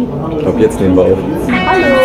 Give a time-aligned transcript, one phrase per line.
[0.00, 1.18] Ich glaube, jetzt nehmen wir auf.
[1.66, 1.96] Hallo.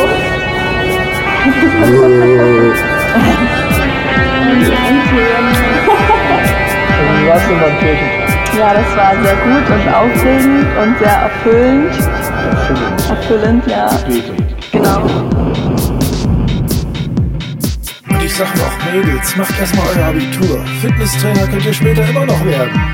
[7.19, 7.73] Wie warst du beim?
[8.57, 11.93] Ja, das war sehr gut und aufregend und sehr erfüllend.
[13.09, 13.09] Erfüllend.
[13.09, 13.89] Erfüllend, ja.
[14.71, 15.01] Genau.
[18.09, 20.65] Und ich sag noch, Mädels, macht erstmal euer Abitur.
[20.81, 22.92] Fitnesstrainer könnt ihr später immer noch werden.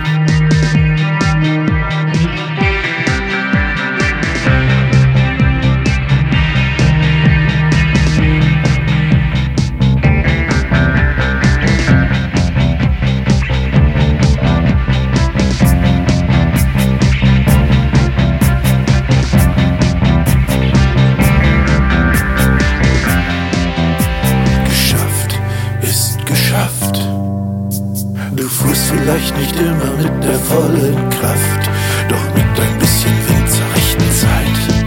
[29.20, 31.70] Vielleicht nicht immer mit der vollen Kraft,
[32.08, 34.80] doch mit ein bisschen Wind zur rechten Zeit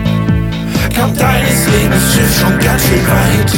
[0.95, 3.53] kam deines Lebens Schiff schon ganz schön weit.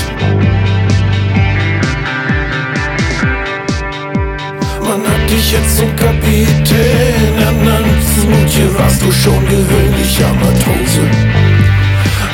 [4.80, 7.86] Man hat dich jetzt zum Kapitän ernannt
[8.26, 11.04] und hier warst du schon gewöhnlicher Matrose.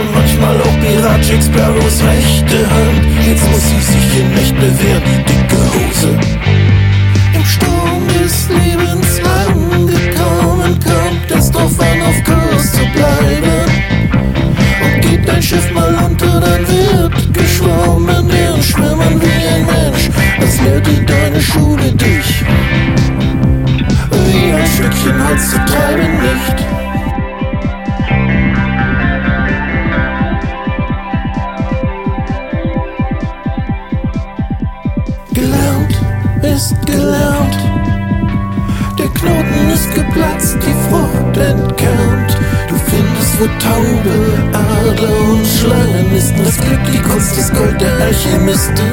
[0.00, 3.02] Und manchmal auch Pirat Jack Sparrows rechte Hand.
[3.26, 6.49] Jetzt muss sie sich in echt bewähren, die dicke Hose.
[15.50, 20.08] Schiff mal unter, dann wird geschwommen, deren Schwimmen wie ein Mensch.
[20.38, 22.44] Das lehrte deine Schule dich.
[24.12, 26.56] Wie ein Stückchen Holz zu treiben nicht.
[35.34, 36.00] Gelernt
[36.42, 37.58] ist gelernt.
[38.96, 41.79] Der Knoten ist geplatzt, die Frucht entkernt.
[43.40, 46.44] Wo Taube, Adler und Schlangen nisten.
[46.44, 48.92] Das Glück, die Kunst, das Gold der Alchemisten.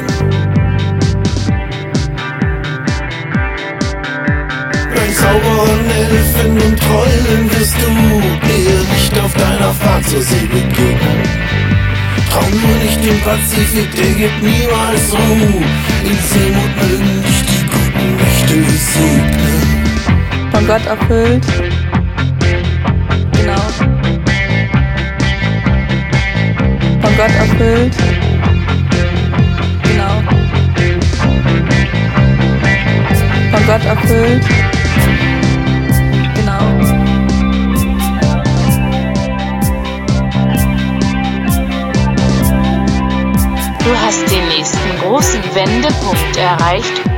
[4.96, 5.68] Ein Zauberer,
[6.00, 7.90] Elfen und Trollen wirst du
[8.48, 11.24] eher nicht auf deiner Fahrt zur See begegnen.
[12.32, 15.62] Trau nur nicht den Pazifik, der gibt niemals Ruhe.
[16.06, 20.52] In Seemut mögen dich die guten Mächte segnen.
[20.54, 21.46] Von Gott erfüllt.
[27.60, 27.96] Erfüllt.
[29.82, 30.22] Genau.
[33.52, 34.44] Von Gott erfüllt.
[36.36, 36.60] Genau.
[43.80, 47.17] Du hast den nächsten großen Wendepunkt erreicht.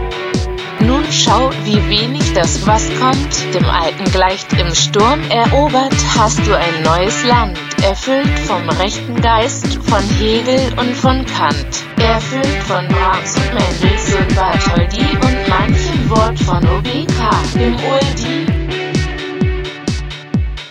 [0.81, 6.55] Nun schau, wie wenig das was kommt, dem Alten gleicht im Sturm erobert, hast du
[6.57, 13.35] ein neues Land, erfüllt vom rechten Geist, von Hegel und von Kant, erfüllt von Brahms
[13.35, 18.59] und Mendelssohn, Bartholdy und manchem Wort von OBK, im Uldi.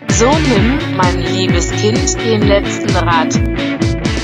[0.08, 3.34] So nimm, mein liebes Kind, den letzten Rat,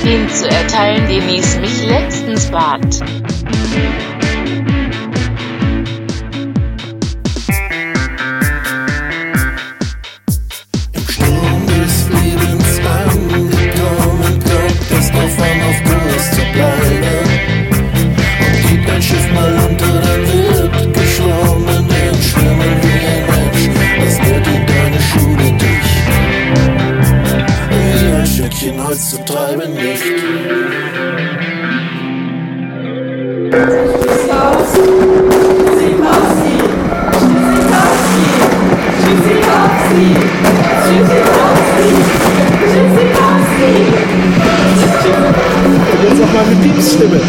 [0.05, 3.24] den zu erteilen, den es mich letztens bat.
[28.85, 30.03] Holz zu treiben nicht.
[46.03, 47.21] Jetzt noch mal mit Piepsstimme.